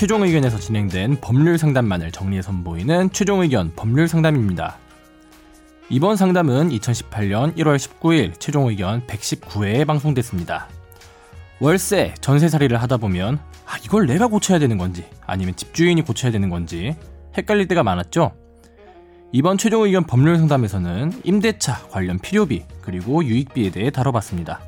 최종 0.00 0.22
의견에서 0.22 0.58
진행된 0.58 1.20
법률 1.20 1.58
상담만을 1.58 2.10
정리해 2.10 2.40
선보이는 2.40 3.10
최종 3.12 3.42
의견 3.42 3.70
법률 3.76 4.08
상담입니다. 4.08 4.78
이번 5.90 6.16
상담은 6.16 6.70
2018년 6.70 7.54
1월 7.58 7.76
19일 7.76 8.40
최종 8.40 8.68
의견 8.68 9.06
119회에 9.06 9.86
방송됐습니다. 9.86 10.68
월세, 11.60 12.14
전세살이를 12.22 12.80
하다 12.80 12.96
보면 12.96 13.40
아, 13.66 13.76
이걸 13.84 14.06
내가 14.06 14.26
고쳐야 14.26 14.58
되는 14.58 14.78
건지 14.78 15.04
아니면 15.26 15.54
집주인이 15.54 16.00
고쳐야 16.00 16.32
되는 16.32 16.48
건지 16.48 16.96
헷갈릴 17.36 17.68
때가 17.68 17.82
많았죠. 17.82 18.32
이번 19.32 19.58
최종 19.58 19.82
의견 19.82 20.04
법률 20.04 20.38
상담에서는 20.38 21.12
임대차 21.24 21.88
관련 21.90 22.18
필요비 22.18 22.64
그리고 22.80 23.22
유익비에 23.22 23.70
대해 23.70 23.90
다뤄봤습니다. 23.90 24.62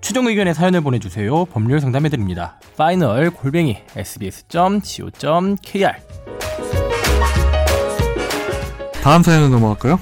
최종 0.00 0.26
의견의 0.28 0.54
사연을 0.54 0.80
보내주세요. 0.82 1.46
법률 1.46 1.80
상담해드립니다. 1.80 2.60
final 2.76 3.30
골뱅이 3.30 3.78
sbs.co.kr 3.96 5.92
다음 9.02 9.22
사연으로 9.22 9.48
넘어갈까요? 9.50 9.98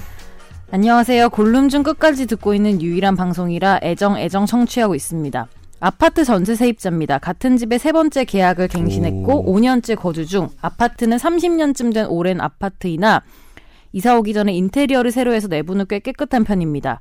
안녕하세요. 0.71 1.29
골룸 1.29 1.69
중 1.69 1.83
끝까지 1.83 2.25
듣고 2.27 2.53
있는 2.53 2.81
유일한 2.81 3.15
방송이라 3.15 3.79
애정 3.83 4.17
애정 4.17 4.45
청취하고 4.45 4.95
있습니다. 4.95 5.47
아파트 5.79 6.23
전세 6.23 6.55
세입자입니다. 6.55 7.19
같은 7.19 7.57
집에 7.57 7.77
세 7.77 7.91
번째 7.91 8.25
계약을 8.25 8.67
갱신했고 8.67 9.51
오. 9.51 9.55
5년째 9.55 9.95
거주 9.95 10.25
중 10.25 10.49
아파트는 10.61 11.17
30년쯤 11.17 11.93
된 11.93 12.07
오랜 12.07 12.41
아파트이나 12.41 13.21
이사 13.93 14.17
오기 14.17 14.33
전에 14.33 14.53
인테리어를 14.53 15.11
새로 15.11 15.33
해서 15.33 15.47
내부는 15.47 15.85
꽤 15.87 15.99
깨끗한 15.99 16.43
편입니다. 16.43 16.99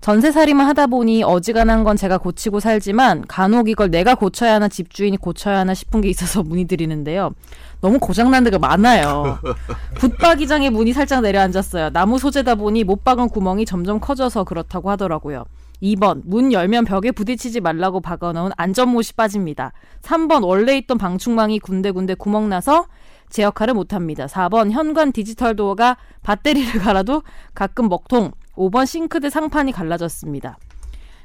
전세살이만 0.00 0.66
하다 0.68 0.86
보니 0.86 1.24
어지간한 1.24 1.84
건 1.84 1.96
제가 1.96 2.18
고치고 2.18 2.60
살지만 2.60 3.24
간혹 3.26 3.68
이걸 3.68 3.90
내가 3.90 4.14
고쳐야 4.14 4.54
하나 4.54 4.68
집주인이 4.68 5.16
고쳐야 5.16 5.58
하나 5.58 5.74
싶은 5.74 6.00
게 6.00 6.08
있어서 6.08 6.42
문의드리는데요. 6.42 7.32
너무 7.80 7.98
고장난 7.98 8.44
데가 8.44 8.58
많아요. 8.58 9.38
붙박이장에 9.98 10.70
문이 10.70 10.92
살짝 10.92 11.22
내려앉았어요. 11.22 11.90
나무 11.90 12.18
소재다 12.18 12.54
보니 12.54 12.84
못 12.84 13.04
박은 13.04 13.28
구멍이 13.28 13.66
점점 13.66 14.00
커져서 14.00 14.44
그렇다고 14.44 14.90
하더라고요. 14.90 15.44
2번 15.82 16.22
문 16.24 16.52
열면 16.52 16.84
벽에 16.84 17.10
부딪히지 17.10 17.60
말라고 17.60 18.00
박아놓은 18.00 18.52
안전못이 18.56 19.14
빠집니다. 19.14 19.72
3번 20.02 20.46
원래 20.46 20.76
있던 20.78 20.96
방충망이 20.98 21.58
군데군데 21.58 22.14
구멍 22.14 22.48
나서 22.48 22.86
제 23.30 23.42
역할을 23.42 23.74
못합니다. 23.74 24.26
4번 24.26 24.70
현관 24.70 25.12
디지털 25.12 25.56
도어가 25.56 25.96
배터리를 26.22 26.80
갈아도 26.80 27.22
가끔 27.54 27.88
먹통. 27.88 28.32
5번 28.56 28.86
싱크대 28.86 29.30
상판이 29.30 29.72
갈라졌습니다. 29.72 30.58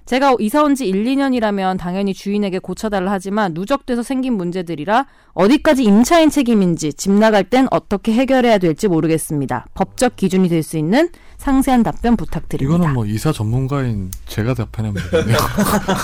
제가 0.05 0.35
이사 0.39 0.63
온 0.63 0.73
지 0.75 0.88
1, 0.89 1.05
2년이라면 1.05 1.77
당연히 1.77 2.13
주인에게 2.13 2.57
고쳐달라 2.59 3.11
하지만 3.11 3.53
누적돼서 3.53 4.02
생긴 4.03 4.33
문제들이라 4.33 5.05
어디까지 5.33 5.83
임차인 5.83 6.29
책임인지 6.31 6.94
집 6.94 7.11
나갈 7.11 7.44
땐 7.44 7.67
어떻게 7.72 8.11
해결해야 8.13 8.57
될지 8.57 8.88
모르겠습니다. 8.88 9.67
법적 9.75 10.16
기준이 10.16 10.49
될 10.49 10.63
수 10.63 10.77
있는 10.77 11.09
상세한 11.45 11.81
답변 11.81 12.16
부탁드립니다. 12.16 12.75
이거는 12.78 12.94
뭐 12.94 13.03
이사 13.08 13.31
전문가인 13.31 14.11
제가 14.28 14.53
답변하면 14.53 15.02
되겠네요. 15.09 15.38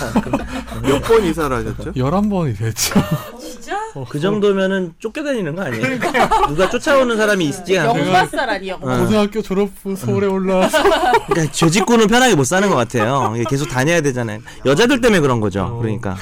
몇 0.82 1.02
번 1.04 1.24
이사를 1.24 1.56
하셨죠? 1.56 1.94
11번이 1.94 2.58
됐죠. 2.58 2.96
진짜? 3.40 3.78
그 4.10 4.20
정도면은 4.20 4.94
쫓겨다니는 5.00 5.56
거 5.56 5.62
아니에요? 5.64 6.00
누가 6.48 6.70
쫓아오는 6.70 7.16
사람이 7.16 7.46
있지 7.46 7.78
않아요? 7.78 8.04
영박살 8.06 8.50
아니요? 8.50 8.80
고등학교 8.80 9.42
졸업 9.44 9.70
후 9.84 9.96
서울에 9.96 10.26
올라와서 10.26 10.82
그러니까 11.30 11.52
죄 11.52 11.70
짓고는 11.70 12.08
편하게 12.08 12.34
못 12.36 12.44
사는 12.46 12.68
것 12.68 12.76
같아요. 12.76 13.34
계속 13.48 13.70
다녀야 13.70 14.02
되잖아요. 14.02 14.40
여자들 14.66 15.02
때문에 15.02 15.20
그런 15.22 15.40
거죠. 15.40 15.78
그러니까. 15.82 16.18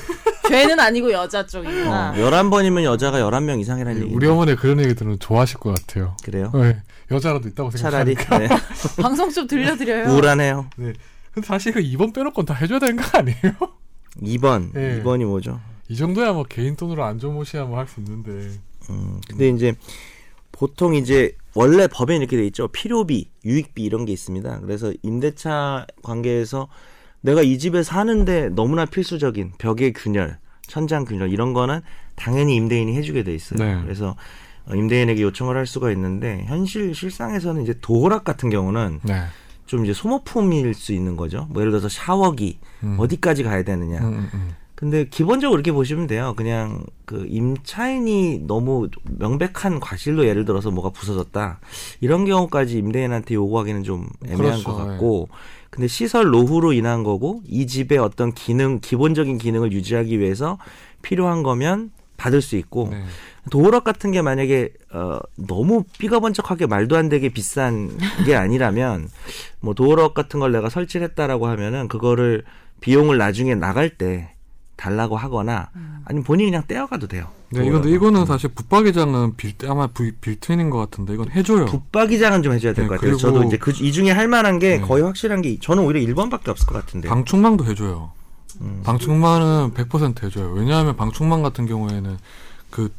죄는 0.48 0.80
아니고 0.80 1.12
여자 1.12 1.46
쪽이구나. 1.46 2.12
어, 2.12 2.14
11번이면 2.16 2.84
여자가 2.84 3.20
11명 3.20 3.60
이상이라는 3.60 4.04
얘기. 4.04 4.14
우리 4.14 4.28
어머니 4.28 4.56
그런 4.56 4.80
얘기 4.80 4.94
들으면 4.96 5.20
좋아하실 5.20 5.58
것 5.60 5.76
같아요. 5.76 6.16
그래요? 6.24 6.52
네, 6.54 6.82
여자라도 7.12 7.48
있다고 7.50 7.70
차라리 7.72 8.16
생각하니까. 8.16 8.56
네. 8.58 8.62
방송 9.02 9.30
좀 9.32 9.48
들려드려요. 9.48 10.10
우울하네요. 10.12 10.70
네. 10.78 10.94
근데 11.34 11.48
사실 11.48 11.74
그 11.74 11.82
2번 11.82 12.14
빼놓고는 12.14 12.46
다 12.46 12.54
해줘야 12.54 12.80
되는 12.80 12.96
거 12.96 13.18
아니에요? 13.18 13.54
2번. 14.22 14.72
네. 14.74 15.02
2번이 15.04 15.26
뭐죠? 15.26 15.60
이 15.90 15.96
정도야 15.96 16.34
뭐 16.34 16.44
개인 16.48 16.76
돈으로 16.76 17.04
안전모시야 17.04 17.66
뭐 17.66 17.78
할 17.80 17.88
수 17.88 18.00
있는데. 18.00 18.52
음, 18.90 19.20
근데 19.28 19.50
이제 19.50 19.74
보통 20.52 20.96
이제 20.96 21.36
원래 21.54 21.88
법에 21.88 22.16
이렇게 22.16 22.38
돼 22.38 22.46
있죠. 22.48 22.68
필요비, 22.70 23.30
유익비 23.44 23.84
이런 23.84 24.06
게 24.06 24.14
있습니다. 24.14 24.60
그래서 24.62 24.94
임대차 25.04 25.86
관계에서 26.04 26.68
내가 27.26 27.42
이 27.42 27.58
집에 27.58 27.82
사는데 27.82 28.50
너무나 28.50 28.86
필수적인 28.86 29.54
벽의 29.58 29.94
균열, 29.94 30.38
천장 30.68 31.06
균열 31.06 31.32
이런 31.32 31.54
거는 31.54 31.82
당연히 32.16 32.56
임대인이 32.56 32.96
해주게 32.96 33.24
돼 33.24 33.34
있어요. 33.34 33.58
네. 33.58 33.82
그래서 33.82 34.16
어, 34.68 34.76
임대인에게 34.76 35.22
요청을 35.24 35.58
할 35.58 35.66
수가 35.66 35.92
있는데 35.92 36.46
현실 36.48 36.94
실상에서는 36.94 37.64
이제 37.64 37.74
도어락 37.82 38.24
같은 38.24 38.52
경우는 38.52 39.00
네. 39.04 39.24
좀 39.66 39.84
이제 39.84 39.94
소모품일 39.94 40.76
수 40.76 40.94
있는 40.94 41.18
거죠. 41.18 41.48
뭐 41.50 41.62
예를 41.64 41.72
들어서 41.72 41.90
샤워기 41.90 42.60
음. 42.84 42.98
어디까지 43.00 43.42
가야 43.42 43.64
되느냐. 43.64 44.00
음, 44.02 44.14
음, 44.14 44.30
음. 44.34 44.56
근데 44.86 45.06
기본적으로 45.06 45.58
이렇게 45.58 45.72
보시면 45.72 46.06
돼요. 46.06 46.36
그냥 46.38 46.84
그 47.06 47.26
임차인이 47.28 48.42
너무 48.46 48.88
명백한 49.18 49.80
과실로 49.80 50.28
예를 50.28 50.46
들어서 50.46 50.70
뭐가 50.70 50.92
부서졌다 50.92 51.60
이런 52.02 52.26
경우까지 52.26 52.78
임대인한테 52.78 53.34
요구하기는 53.34 53.84
좀 53.84 54.08
애매한 54.26 54.62
그렇죠, 54.62 54.64
것 54.64 54.76
같고, 54.76 55.28
근데 55.72 55.88
시설 55.88 56.30
노후로 56.30 56.74
인한 56.74 57.02
거고 57.02 57.42
이 57.48 57.66
집의 57.66 57.98
어떤 57.98 58.32
기능 58.32 58.80
기본적인 58.80 59.40
기능을 59.40 59.72
유지하기 59.72 60.20
위해서 60.20 60.60
필요한 61.02 61.42
거면 61.42 61.90
받을 62.16 62.44
수 62.44 62.56
있고 62.56 62.90
네. 62.92 63.06
도어락 63.50 63.86
같은 63.86 64.12
게 64.12 64.22
만약에 64.22 64.72
어 64.94 65.18
너무 65.36 65.84
삐가번쩍하게 65.98 66.68
말도 66.68 66.96
안 66.96 67.10
되게 67.10 67.30
비싼 67.30 67.90
게 68.24 68.36
아니라면 68.36 69.10
뭐 69.62 69.74
도어락 69.74 70.14
같은 70.14 70.40
걸 70.40 70.52
내가 70.52 70.70
설치를 70.70 71.08
했다라고 71.08 71.48
하면은 71.48 71.88
그거를 71.88 72.44
비용을 72.82 73.18
나중에 73.18 73.56
나갈 73.56 73.90
때 73.90 74.35
달라고 74.86 75.18
하거나 75.18 75.70
아니면 76.06 76.24
본인이 76.24 76.52
그냥 76.52 76.64
떼어가도 76.68 77.08
돼요. 77.08 77.28
네, 77.50 77.66
이건 77.66 77.88
이거는 77.88 78.26
사실 78.28 78.50
붙박이장은 78.54 79.36
빌 79.36 79.54
아마 79.68 79.88
부- 79.88 80.12
빌트인인 80.22 80.70
것 80.70 80.78
같은데 80.78 81.14
이건 81.16 81.32
해줘요. 81.32 81.66
붙박이장은 81.66 82.44
좀 82.44 82.54
해줘야 82.54 82.74
될 82.74 82.86
네, 82.86 82.90
것 82.90 82.96
같아요. 82.96 83.12
그리고- 83.14 83.18
저도 83.20 83.44
이제 83.44 83.58
그 83.58 83.72
이 83.82 83.92
중에 83.92 84.12
할 84.12 84.28
만한 84.28 84.60
게 84.60 84.78
네. 84.78 84.82
거의 84.82 85.04
확실한 85.04 85.42
게 85.42 85.58
저는 85.60 85.84
오히려 85.84 86.00
1번밖에 86.14 86.50
없을 86.50 86.68
것 86.68 86.74
같은데. 86.76 87.10
방충망도 87.10 87.66
해줘요. 87.66 88.12
음. 88.62 88.82
방충망은 88.86 89.74
100% 89.74 90.24
해줘요. 90.24 90.52
왜냐하면 90.52 90.96
방충망 90.96 91.42
같은 91.42 91.66
경우에는 91.66 92.18
그 92.70 92.94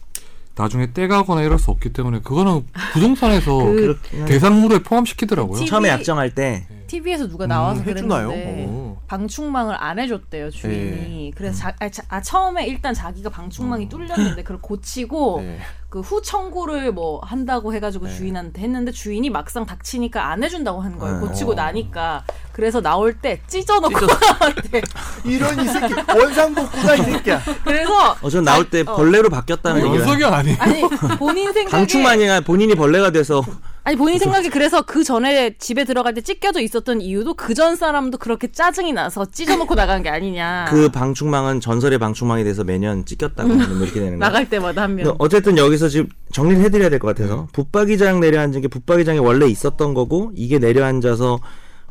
나중에 0.56 0.92
떼가거나 0.92 1.42
이럴 1.42 1.58
수 1.58 1.70
없기 1.70 1.92
때문에 1.92 2.20
그거는 2.24 2.64
부동산에서 2.94 3.56
그- 3.62 3.98
대상물에 4.26 4.80
포함시키더라고요. 4.80 5.60
티- 5.60 5.66
처음에 5.66 5.88
약정할 5.90 6.34
때 6.34 6.66
TV에서 6.88 7.28
누가 7.28 7.46
나와서 7.46 7.80
음, 7.82 7.86
해주나요? 7.88 8.28
그랬는데 8.28 8.66
오. 8.68 8.85
방충망을 9.06 9.76
안 9.78 9.98
해줬대요 9.98 10.50
주인이. 10.50 11.32
그래서 11.36 11.58
자, 11.58 11.74
아, 11.80 11.88
자- 11.88 12.02
아, 12.08 12.20
처음에 12.20 12.66
일단 12.66 12.92
자기가 12.94 13.30
방충망이 13.30 13.88
뚫렸는데 13.88 14.42
그걸 14.42 14.60
고치고 14.60 15.40
네. 15.42 15.58
그후 15.88 16.20
청구를 16.20 16.92
뭐 16.92 17.20
한다고 17.24 17.72
해가지고 17.72 18.08
주인한테 18.08 18.60
했는데 18.62 18.90
주인이 18.92 19.30
막상 19.30 19.64
닥치니까 19.64 20.26
안 20.30 20.42
해준다고 20.42 20.80
하는 20.80 20.98
거예요. 20.98 21.20
네. 21.20 21.26
고치고 21.26 21.52
어. 21.52 21.54
나니까 21.54 22.24
그래서 22.52 22.80
나올 22.80 23.14
때 23.14 23.40
찢어놓고 23.46 23.94
이런 25.24 25.60
이 25.64 25.68
새끼 25.68 25.94
원상복구다 25.94 26.94
이 26.96 27.02
새끼야. 27.02 27.40
그래서 27.64 28.16
어, 28.20 28.28
전 28.28 28.44
나올 28.44 28.68
때 28.68 28.80
어. 28.86 28.96
벌레로 28.96 29.30
바뀌었다는 29.30 29.82
얘기를 29.86 30.00
연석이 30.00 30.24
아니에요. 30.24 30.56
아니 30.60 30.80
본인 31.18 31.52
생각에 31.52 31.70
방충망이나 31.70 32.40
본인이 32.40 32.74
벌레가 32.74 33.10
돼서 33.10 33.42
아니 33.86 33.96
본인 33.96 34.18
생각에 34.18 34.48
그래서 34.48 34.82
그 34.82 35.04
전에 35.04 35.56
집에 35.58 35.84
들어갈 35.84 36.12
때 36.14 36.20
찢겨져 36.20 36.60
있었던 36.60 37.00
이유도 37.00 37.34
그 37.34 37.54
전 37.54 37.76
사람도 37.76 38.18
그렇게 38.18 38.50
짜증이 38.50 38.92
나서 38.92 39.24
찢어놓고 39.30 39.74
나간 39.76 40.02
게 40.02 40.08
아니냐. 40.08 40.66
그 40.68 40.88
방충망은 40.90 41.60
전설의 41.60 41.98
방충망이 42.00 42.42
돼서 42.42 42.64
매년 42.64 43.04
찢겼다고 43.06 43.48
하는 43.48 43.68
뭐 43.76 43.84
이렇게 43.86 44.00
되는 44.00 44.08
거예요. 44.18 44.18
나갈 44.18 44.50
때마다 44.50 44.82
한 44.82 44.96
명. 44.96 45.14
어쨌든 45.18 45.56
여기서 45.56 45.88
지금 45.88 46.08
정리를 46.32 46.62
해드려야 46.64 46.90
될 46.90 46.98
것 46.98 47.06
같아서 47.14 47.46
붙박이장 47.52 48.18
내려앉은 48.20 48.60
게 48.60 48.68
붙박이장이 48.68 49.20
원래 49.20 49.46
있었던 49.46 49.94
거고 49.94 50.32
이게 50.34 50.58
내려앉아서 50.58 51.38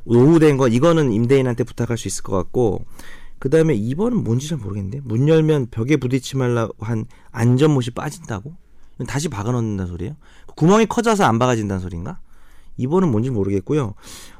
노후된 0.03 0.57
거 0.57 0.67
이거는 0.67 1.13
임대인한테 1.13 1.63
부탁할 1.63 1.97
수 1.97 2.09
있을 2.09 2.23
것 2.23 2.35
같고 2.35 2.85
그 3.39 3.49
다음에 3.49 3.73
2번은 3.75 4.23
뭔지 4.23 4.49
잘 4.49 4.57
모르겠는데 4.57 4.99
문 5.03 5.27
열면 5.29 5.67
벽에 5.71 5.95
부딪지 5.97 6.35
말라고 6.37 6.73
한 6.79 7.05
안전못이 7.31 7.91
빠진다고? 7.91 8.53
다시 9.07 9.29
박아 9.29 9.51
넣는다는 9.51 9.87
소리예요? 9.91 10.15
구멍이 10.55 10.85
커져서 10.85 11.25
안 11.25 11.39
박아진다는 11.39 11.81
소리인가? 11.81 12.19
2번은 12.79 13.09
뭔지 13.09 13.29
모르겠고요. 13.29 13.93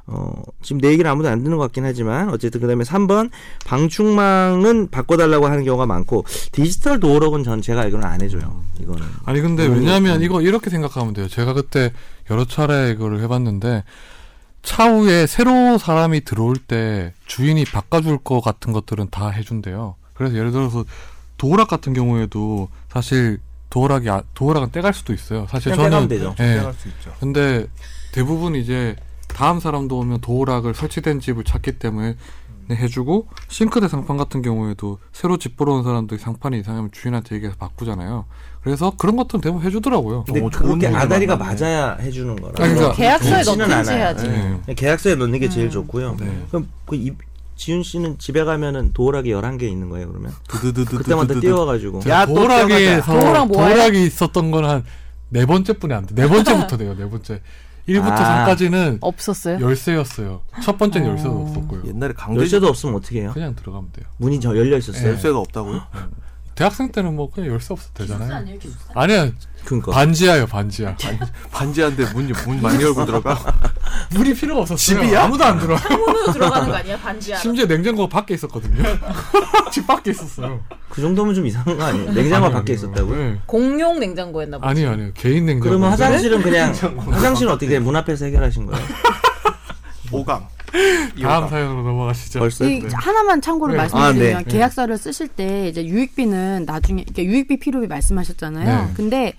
어, 0.08 0.42
지금 0.62 0.80
내 0.80 0.88
얘기를 0.90 1.10
아무도 1.10 1.28
안 1.28 1.42
듣는 1.42 1.56
것 1.56 1.64
같긴 1.64 1.84
하지만 1.84 2.28
어쨌든 2.28 2.60
그다음에 2.60 2.84
3번 2.84 3.30
방충망은 3.64 4.90
바꿔달라고 4.90 5.46
하는 5.46 5.64
경우가 5.64 5.86
많고 5.86 6.24
디지털 6.52 7.00
도어록은 7.00 7.42
전 7.42 7.60
제가 7.60 7.82
알기로는 7.82 8.06
안 8.06 8.20
해줘요. 8.22 8.62
이거는 8.80 9.02
아니 9.24 9.40
근데 9.40 9.66
왜냐하면. 9.66 10.22
이거 10.22 10.42
이렇게 10.42 10.70
생각하면 10.70 11.14
돼요. 11.14 11.28
제가 11.28 11.54
그때 11.54 11.92
여러 12.30 12.44
차례 12.44 12.90
이거를 12.90 13.20
해봤는데 13.22 13.84
차후에 14.62 15.26
새로 15.26 15.78
사람이 15.78 16.22
들어올 16.24 16.56
때 16.56 17.14
주인이 17.26 17.64
바꿔줄 17.64 18.18
거 18.18 18.40
같은 18.40 18.72
것들은 18.72 19.08
다 19.10 19.28
해준대요. 19.28 19.94
그래서 20.14 20.36
예를 20.36 20.50
들어서 20.52 20.84
도어락 21.36 21.68
같은 21.68 21.92
경우에도 21.92 22.68
사실 22.90 23.38
도어락이 23.70 24.08
아- 24.10 24.22
도어락은 24.34 24.70
떼갈 24.72 24.92
수도 24.94 25.12
있어요. 25.12 25.46
사실 25.48 25.72
그냥 25.72 25.90
저는 25.90 26.08
되죠. 26.08 26.34
예. 26.40 26.44
생각할 26.44 26.74
수 26.74 26.88
있죠. 26.88 27.12
근데 27.20 27.66
대부분 28.12 28.54
이제 28.54 28.96
다음 29.28 29.60
사람도 29.60 29.98
오면 29.98 30.20
도어락을 30.20 30.74
설치된 30.74 31.20
집을 31.20 31.44
찾기 31.44 31.78
때문에 31.78 32.16
해주고 32.70 33.28
싱크대 33.48 33.86
상판 33.86 34.16
같은 34.16 34.42
경우에도 34.42 34.98
새로 35.12 35.36
집 35.36 35.56
보러 35.56 35.74
온 35.74 35.84
사람들이 35.84 36.18
상판이 36.18 36.58
이상하면 36.60 36.90
주인한테 36.90 37.36
얘기해서 37.36 37.56
바꾸잖아요. 37.58 38.24
그래서 38.62 38.92
그런 38.96 39.14
것들은 39.16 39.40
대부분 39.40 39.64
해주더라고요. 39.64 40.24
근데 40.24 40.40
어, 40.42 40.50
좋은 40.50 40.78
그렇게 40.80 40.96
아다리가 40.96 41.36
많네. 41.36 41.60
맞아야 41.60 41.94
해주는 42.00 42.34
거라. 42.34 42.64
아니, 42.64 42.74
그러니까 42.74 42.96
계약서에 42.96 43.42
넣든지 43.44 43.62
않아요. 43.72 43.96
해야지. 43.96 44.26
네. 44.28 44.40
그냥 44.40 44.60
계약서에 44.76 45.14
넣는 45.14 45.38
게 45.38 45.48
제일 45.48 45.70
좋고요. 45.70 46.16
네. 46.18 46.44
그럼 46.48 46.68
그 46.86 46.96
이, 46.96 47.12
지윤 47.56 47.82
씨는 47.82 48.18
집에 48.18 48.44
가면은 48.44 48.92
도어락이 48.92 49.30
11개 49.30 49.62
있는 49.62 49.88
거예요, 49.88 50.08
그러면? 50.08 50.32
드드드드 50.48 50.98
그때마다 50.98 51.40
띄워가지고. 51.40 52.02
야, 52.08 52.26
또 52.26 52.34
도어락에서 52.34 53.12
도어락? 53.12 53.48
도어락이 53.52 54.04
있었던 54.06 54.50
건 54.50 54.64
한 54.64 54.84
네 55.28 55.44
번째 55.44 55.72
뿐이 55.72 55.92
안 55.92 56.06
돼. 56.06 56.14
네 56.14 56.28
번째부터 56.28 56.76
돼요. 56.76 56.94
네 56.96 57.08
번째. 57.10 57.40
1부터 57.88 58.02
아. 58.12 58.46
3까지는 58.46 58.98
없었어요? 59.00 59.58
열쇠였어요. 59.60 60.42
첫 60.62 60.76
번째는 60.78 61.06
어. 61.08 61.10
열쇠도 61.12 61.40
없었고요. 61.42 61.82
옛날에 61.86 62.12
강제 62.14 62.40
열쇠도 62.40 62.68
없으면 62.68 62.94
어떻게 62.96 63.22
해요? 63.22 63.30
그냥 63.34 63.54
들어가면 63.56 63.90
돼요. 63.92 64.06
문이 64.18 64.38
저 64.40 64.56
열려 64.56 64.76
있었어요. 64.76 65.08
열쇠가 65.10 65.38
없다고요? 65.38 65.82
대학생 66.54 66.90
때는 66.90 67.14
뭐 67.16 67.30
그냥 67.30 67.50
열쇠 67.50 67.74
없어도 67.74 67.92
되잖아요. 67.94 68.44
아니야 68.94 69.30
그러니까. 69.64 69.92
반지하요 69.92 70.46
반지하. 70.46 70.96
반지한데 71.50 72.12
문, 72.12 72.32
문 72.46 72.62
많이 72.62 72.82
열고 72.82 73.04
들어가. 73.04 73.36
물이 74.14 74.34
필요가 74.34 74.62
없었어요. 74.62 75.00
집이야? 75.00 75.24
아무도 75.24 75.44
안 75.44 75.58
들어. 75.58 75.76
창문으로 75.76 76.32
들어가는 76.32 76.68
거 76.68 76.74
아니야? 76.76 76.96
반지하. 76.98 77.38
심지어 77.38 77.66
냉장고가 77.66 78.08
밖에 78.08 78.34
있었거든요. 78.34 78.82
집 79.72 79.86
밖에 79.86 80.10
있었어요. 80.10 80.60
그 80.88 81.00
정도면 81.00 81.34
좀 81.34 81.46
이상한 81.46 81.76
거 81.76 81.84
아니에요? 81.84 82.12
냉장고 82.12 82.50
밖에 82.50 82.72
아니요. 82.72 82.74
있었다고요? 82.74 83.16
네. 83.16 83.38
공용 83.46 83.98
냉장고였나 84.00 84.58
보지. 84.58 84.68
아니요 84.68 84.90
아니요 84.90 85.10
개인 85.14 85.46
냉장고. 85.46 85.68
그러면 85.70 85.90
화장실은 85.90 86.42
그냥 86.42 86.72
화장실은 87.10 87.52
어떻게? 87.52 87.78
문 87.78 87.96
앞에서 87.96 88.24
해결하신 88.26 88.66
거예요? 88.66 88.84
오강. 90.12 90.46
다음 91.22 91.48
사연으로 91.48 91.82
넘어가시죠. 91.82 92.38
벌써? 92.38 92.64
이 92.68 92.82
하나만 92.92 93.40
참고로 93.40 93.72
네. 93.72 93.78
말씀드리면 93.78 94.36
아, 94.36 94.42
네. 94.42 94.44
계약서를 94.44 94.98
쓰실 94.98 95.28
때 95.28 95.68
이제 95.68 95.84
유익비는 95.84 96.64
나중에 96.66 97.04
그러니까 97.04 97.22
유익비 97.32 97.58
필요비 97.58 97.86
말씀하셨잖아요. 97.86 98.86
네. 98.86 98.92
근데 98.94 99.32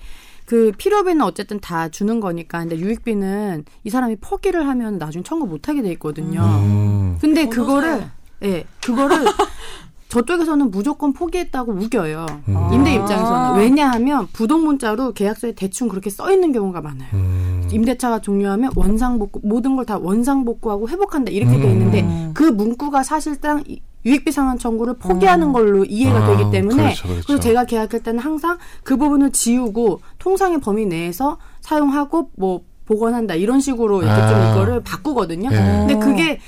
그 0.48 0.72
필요비는 0.78 1.22
어쨌든 1.24 1.60
다 1.60 1.90
주는 1.90 2.22
거니까 2.22 2.60
근데 2.60 2.78
유익비는 2.80 3.66
이 3.84 3.90
사람이 3.90 4.16
포기를 4.22 4.66
하면 4.66 4.98
나중에 4.98 5.22
청구 5.22 5.46
못 5.46 5.68
하게 5.68 5.82
돼 5.82 5.92
있거든요. 5.92 6.40
음. 6.42 7.18
근데 7.20 7.48
그거를 7.50 8.06
예, 8.44 8.64
그거를 8.82 9.26
저쪽에서는 10.08 10.72
무조건 10.72 11.12
포기했다고 11.12 11.74
우겨요. 11.74 12.26
음. 12.48 12.70
임대 12.72 12.96
입장에서는 12.96 13.60
왜냐하면 13.60 14.26
부동 14.32 14.64
문자로 14.64 15.12
계약서에 15.12 15.52
대충 15.52 15.90
그렇게 15.90 16.10
써 16.10 16.32
있는 16.32 16.54
경우가 16.54 16.80
많아요. 16.80 17.10
음. 17.14 17.68
임대차가 17.70 18.22
종료하면 18.22 18.72
원상복구 18.74 19.42
모든 19.44 19.76
걸 19.76 19.84
다 19.84 19.98
원상복구하고 19.98 20.88
회복한다 20.88 21.32
이렇게 21.32 21.60
돼 21.60 21.70
있는데 21.72 22.02
음. 22.04 22.32
그 22.34 22.44
문구가 22.44 23.04
사실상 23.04 23.62
이- 23.68 23.82
유익비 24.08 24.32
상환 24.32 24.58
청구를 24.58 24.96
포기하는 25.00 25.52
걸로 25.52 25.84
이해가 25.84 26.18
아, 26.18 26.38
되기 26.38 26.50
때문에 26.50 26.84
그렇죠, 26.84 27.08
그렇죠. 27.08 27.34
래서 27.34 27.40
제가 27.40 27.66
계약할 27.66 28.02
때는 28.02 28.20
항상 28.20 28.58
그 28.84 28.96
부분을 28.96 29.32
지우고 29.32 30.00
통상의 30.18 30.62
범위 30.62 30.86
내에서 30.86 31.38
사용하고 31.62 32.32
뭐 32.38 32.62
복원한다 32.86 33.36
이런 33.36 33.60
식으로 33.60 34.02
이렇게 34.02 34.16
좀 34.28 34.38
아. 34.38 34.52
이거를 34.52 34.82
바꾸거든요. 34.82 35.50
예. 35.52 35.56
근데 35.56 35.96
그게 36.00 36.40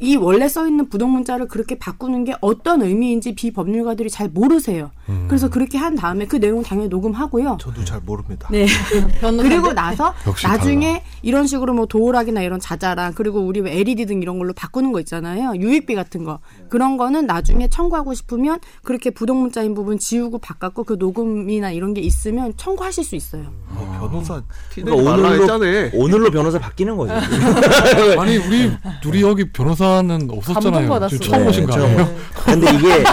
이 0.00 0.16
원래 0.16 0.48
써 0.48 0.66
있는 0.68 0.88
부동 0.88 1.10
문자를 1.12 1.48
그렇게 1.48 1.76
바꾸는 1.76 2.22
게 2.22 2.34
어떤 2.40 2.82
의미인지 2.82 3.34
비법률가들이 3.34 4.10
잘 4.10 4.28
모르세요. 4.28 4.92
음. 5.08 5.24
그래서 5.26 5.50
그렇게 5.50 5.76
한 5.76 5.96
다음에 5.96 6.26
그 6.26 6.38
내용 6.38 6.62
당연히 6.62 6.88
녹음하고요. 6.88 7.58
저도 7.60 7.84
잘 7.84 8.00
모릅니다. 8.00 8.48
네. 8.52 8.66
그리고 9.20 9.72
나서 9.72 10.14
나중에 10.44 11.02
이런 11.22 11.48
식으로 11.48 11.74
뭐 11.74 11.86
도어락이나 11.86 12.42
이런 12.42 12.60
자자랑 12.60 13.14
그리고 13.14 13.40
우리 13.40 13.60
왜 13.60 13.76
LED 13.80 14.06
등 14.06 14.22
이런 14.22 14.38
걸로 14.38 14.52
바꾸는 14.52 14.92
거 14.92 15.00
있잖아요. 15.00 15.56
유익비 15.56 15.96
같은 15.96 16.22
거. 16.22 16.38
그런 16.68 16.96
거는 16.96 17.26
나중에 17.26 17.66
청구하고 17.68 18.14
싶으면 18.14 18.60
그렇게 18.84 19.10
부동 19.10 19.40
문자인 19.40 19.74
부분 19.74 19.98
지우고 19.98 20.38
바꿨고 20.38 20.84
그 20.84 20.96
녹음이나 20.96 21.72
이런 21.72 21.92
게 21.92 22.00
있으면 22.02 22.52
청구하실 22.56 23.02
수 23.02 23.16
있어요. 23.16 23.52
어, 23.70 23.98
변호사 24.00 24.42
티내지 24.72 24.96
그러니까 24.96 25.12
오늘로 25.12 25.42
했잖아. 25.42 25.90
오늘로 25.94 26.30
변호사 26.30 26.58
바뀌는 26.60 26.96
거죠. 26.96 27.14
아니 28.20 28.36
우리 28.36 28.70
둘이 29.02 29.22
여기 29.22 29.50
변호사 29.50 29.87
는 30.02 30.28
없었잖아요. 30.30 31.08
지금 31.08 31.26
처음 31.26 31.42
네, 31.42 31.48
오신 31.48 31.66
거 31.66 31.72
처음. 31.72 31.84
아니에요? 31.84 32.14
근데 32.44 32.70
이게 32.74 33.04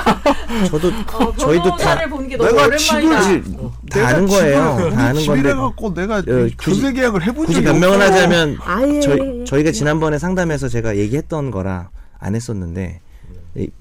저도 0.69 0.92
저희도 1.38 1.63
다, 1.63 1.75
변호사를 1.77 2.10
보는 2.10 2.27
게 2.30 2.38
너무 2.38 2.51
내가 2.51 2.75
집을 2.77 3.04
오랜만이다. 3.06 3.50
다 3.89 4.07
아는 4.07 4.27
거예요. 4.27 4.60
다 4.94 5.01
아는 5.01 5.13
건데 5.13 5.22
집이래갖고 5.22 5.94
내가 5.94 6.18
어, 6.18 6.24
전세 6.62 6.94
계약을 6.94 7.24
해본 7.24 7.45
굳이 7.45 7.54
적이 7.56 7.66
변명을 7.68 7.95
없어. 8.01 8.13
하자면 8.13 8.57
아예 8.63 9.00
저희, 9.00 9.45
저희가 9.45 9.72
지난번에 9.72 10.18
상담에서 10.19 10.68
제가 10.68 10.98
얘기했던 10.98 11.50
거라 11.51 11.89
안 12.19 12.36
했었는데 12.36 13.00
이- 13.01 13.05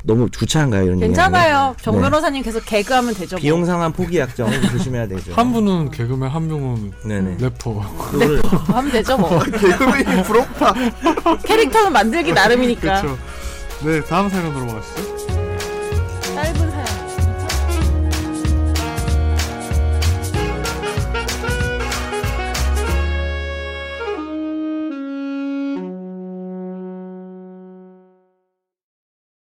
너무 0.05 0.31
주차한가요 0.31 0.85
이런 0.85 1.01
괜찮아요. 1.01 1.75
정 1.83 1.97
네. 1.97 2.03
변호사님 2.03 2.43
계속 2.43 2.65
개그하면 2.65 3.15
되죠. 3.15 3.37
뭐. 3.37 3.41
비용 3.41 3.65
상한 3.65 3.93
포기 3.93 4.19
약정 4.19 4.49
조심해야 4.71 5.09
되죠. 5.09 5.33
한 5.35 5.53
분은 5.53 5.91
개그맨, 5.91 6.31
한 6.31 6.47
명은 6.47 6.93
네네. 7.05 7.37
래퍼. 7.41 7.75
그거를 7.99 8.41
하면 8.45 8.93
되죠 8.93 9.17
뭐. 9.19 9.39
개그맨이 9.43 10.23
부럽다. 10.23 10.75
캐릭터는 11.45 11.93
만들기 11.93 12.33
나름이니까. 12.33 13.01
그렇죠. 13.03 13.19
네, 13.85 14.01
다음 14.05 14.29
사연 14.29 14.47
으로 14.47 14.61
넘어가시죠. 14.61 15.14